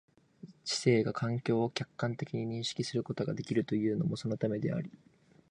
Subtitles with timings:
[0.65, 4.89] 知性が環境を客観的に認識することができるというのもそのためであり、